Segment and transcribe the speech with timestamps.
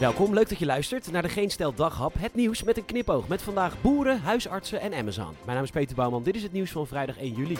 [0.00, 2.14] Welkom, leuk dat je luistert naar de Geen Stel Daghap.
[2.18, 3.28] Het nieuws met een knipoog.
[3.28, 5.34] Met vandaag boeren, huisartsen en Amazon.
[5.44, 6.22] Mijn naam is Peter Bouwman.
[6.22, 7.56] Dit is het nieuws van vrijdag 1 juli.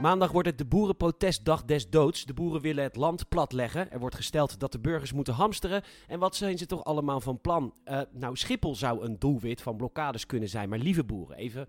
[0.00, 2.24] Maandag wordt het de boerenprotestdag des doods.
[2.24, 3.90] De boeren willen het land platleggen.
[3.90, 5.82] Er wordt gesteld dat de burgers moeten hamsteren.
[6.06, 7.74] En wat zijn ze toch allemaal van plan?
[7.84, 10.68] Uh, nou, Schiphol zou een doelwit van blokkades kunnen zijn.
[10.68, 11.68] Maar lieve boeren, even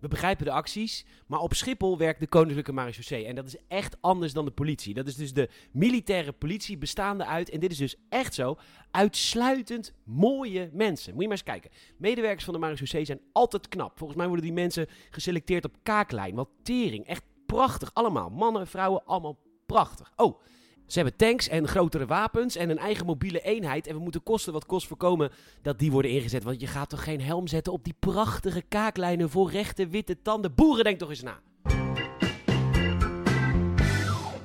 [0.00, 3.26] we begrijpen de acties, maar op Schiphol werkt de Koninklijke Marechaussee.
[3.26, 4.94] En dat is echt anders dan de politie.
[4.94, 8.58] Dat is dus de militaire politie bestaande uit, en dit is dus echt zo,
[8.90, 11.12] uitsluitend mooie mensen.
[11.12, 11.70] Moet je maar eens kijken.
[11.96, 13.98] Medewerkers van de Marechaussee zijn altijd knap.
[13.98, 16.34] Volgens mij worden die mensen geselecteerd op kaaklijn.
[16.34, 17.06] Wat tering.
[17.06, 18.30] Echt prachtig allemaal.
[18.30, 20.12] Mannen, vrouwen, allemaal prachtig.
[20.16, 20.40] Oh,
[20.86, 23.86] ze hebben tanks en grotere wapens en een eigen mobiele eenheid.
[23.86, 25.30] En we moeten kosten wat kost voorkomen
[25.62, 26.42] dat die worden ingezet.
[26.42, 30.54] Want je gaat toch geen helm zetten op die prachtige kaaklijnen voor rechte witte tanden.
[30.54, 31.40] Boeren, denk toch eens na.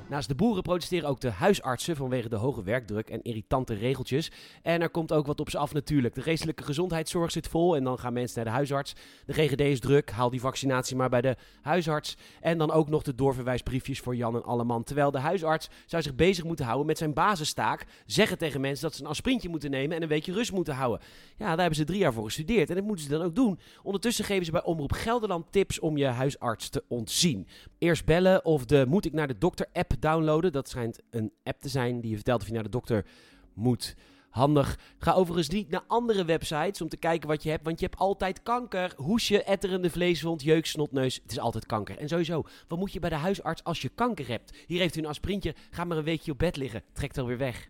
[0.10, 4.32] Naast de boeren protesteren ook de huisartsen vanwege de hoge werkdruk en irritante regeltjes.
[4.62, 6.16] En er komt ook wat op ze af natuurlijk.
[6.16, 8.96] De geestelijke gezondheidszorg zit vol en dan gaan mensen naar de huisarts.
[9.26, 12.18] De GGD is druk, haal die vaccinatie maar bij de huisarts.
[12.42, 14.84] En dan ook nog de doorverwijsbriefjes voor Jan en Alleman.
[14.84, 17.86] Terwijl de huisarts zou zich bezig moeten houden met zijn basistaak.
[18.06, 21.00] Zeggen tegen mensen dat ze een aspirintje moeten nemen en een weekje rust moeten houden.
[21.38, 23.60] Ja, daar hebben ze drie jaar voor gestudeerd en dat moeten ze dan ook doen.
[23.84, 27.48] Ondertussen geven ze bij Omroep Gelderland tips om je huisarts te ontzien.
[27.78, 30.52] Eerst bellen of de Moet ik naar de dokter app downloaden.
[30.52, 33.06] Dat schijnt een app te zijn die je vertelt of je naar de dokter
[33.54, 33.96] moet.
[34.30, 34.80] Handig.
[35.00, 38.00] Ga overigens niet naar andere websites om te kijken wat je hebt, want je hebt
[38.00, 38.94] altijd kanker.
[38.96, 41.20] Hoesje, etterende vleeswond, jeuk, snotneus.
[41.22, 41.98] Het is altijd kanker.
[41.98, 44.54] En sowieso, wat moet je bij de huisarts als je kanker hebt?
[44.68, 46.84] Hier heeft u een aspirintje, ga maar een weekje op bed liggen.
[46.94, 47.70] Trekt alweer weg.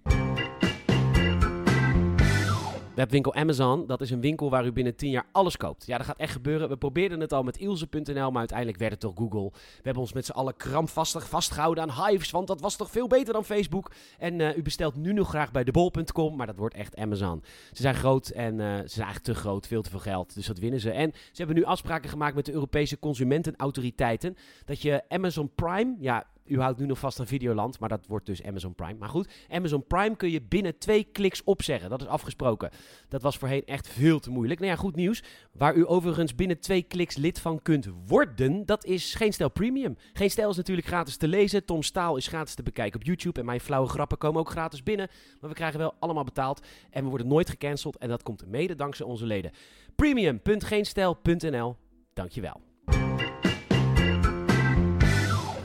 [3.00, 5.86] Webwinkel Amazon, dat is een winkel waar u binnen 10 jaar alles koopt.
[5.86, 6.70] Ja, dat gaat echt gebeuren.
[6.70, 9.50] We probeerden het al met Ilse.nl, maar uiteindelijk werd het toch Google.
[9.52, 13.08] We hebben ons met z'n allen krampvastig vastgehouden aan Hives, want dat was toch veel
[13.08, 13.92] beter dan Facebook.
[14.18, 17.44] En uh, u bestelt nu nog graag bij debol.com, maar dat wordt echt Amazon.
[17.74, 20.46] Ze zijn groot en uh, ze zijn eigenlijk te groot, veel te veel geld, dus
[20.46, 20.92] dat winnen ze.
[20.92, 26.26] En ze hebben nu afspraken gemaakt met de Europese consumentenautoriteiten dat je Amazon Prime, ja,
[26.50, 29.00] u houdt nu nog vast aan Videoland, maar dat wordt dus Amazon Prime.
[29.00, 31.90] Maar goed, Amazon Prime kun je binnen twee kliks opzeggen.
[31.90, 32.70] Dat is afgesproken.
[33.08, 34.60] Dat was voorheen echt veel te moeilijk.
[34.60, 35.24] Nou ja, goed nieuws.
[35.52, 39.98] Waar u overigens binnen twee kliks lid van kunt worden, dat is Geen Stijl Premium.
[40.14, 41.66] Geen Stijl is natuurlijk gratis te lezen.
[41.66, 43.40] Tom Staal is gratis te bekijken op YouTube.
[43.40, 45.08] En mijn flauwe grappen komen ook gratis binnen.
[45.40, 46.66] Maar we krijgen wel allemaal betaald.
[46.90, 47.98] En we worden nooit gecanceld.
[47.98, 49.52] En dat komt mede dankzij onze leden.
[49.96, 51.76] Premium.geenstijl.nl
[52.14, 52.69] Dankjewel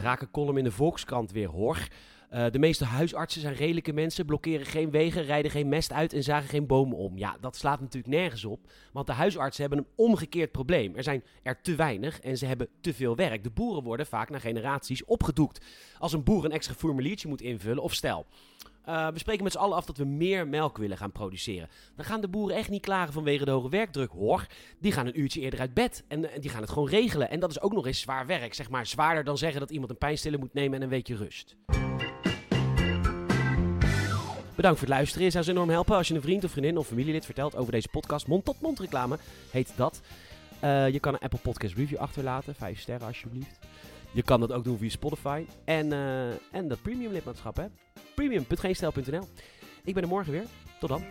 [0.04, 1.78] raken column in de Volkskrant weer hoor.
[2.34, 6.22] Uh, de meeste huisartsen zijn redelijke mensen, blokkeren geen wegen, rijden geen mest uit en
[6.22, 7.18] zagen geen bomen om.
[7.18, 8.60] Ja, dat slaat natuurlijk nergens op,
[8.92, 10.96] want de huisartsen hebben een omgekeerd probleem.
[10.96, 13.42] Er zijn er te weinig en ze hebben te veel werk.
[13.42, 15.64] De boeren worden vaak na generaties opgedoekt.
[15.98, 18.26] Als een boer een extra formuliertje moet invullen, of stel,
[18.88, 21.68] uh, we spreken met z'n allen af dat we meer melk willen gaan produceren.
[21.96, 24.46] Dan gaan de boeren echt niet klagen vanwege de hoge werkdruk, hoor.
[24.78, 27.30] Die gaan een uurtje eerder uit bed en, en die gaan het gewoon regelen.
[27.30, 29.90] En dat is ook nog eens zwaar werk, zeg maar zwaarder dan zeggen dat iemand
[29.90, 31.56] een pijnstiller moet nemen en een weekje rust.
[34.54, 35.24] Bedankt voor het luisteren.
[35.24, 37.72] Je zou ze enorm helpen als je een vriend of vriendin of familielid vertelt over
[37.72, 38.26] deze podcast.
[38.26, 39.18] Mond-tot-mond reclame
[39.50, 40.00] heet dat.
[40.64, 42.54] Uh, je kan een Apple Podcast review achterlaten.
[42.54, 43.58] Vijf sterren alsjeblieft.
[44.14, 45.46] Je kan dat ook doen via Spotify.
[45.64, 47.64] En, uh, en dat premium lidmaatschap, hè.
[48.14, 49.28] Premium.geenstijl.nl
[49.84, 50.46] Ik ben er morgen weer.
[50.80, 51.02] Tot dan.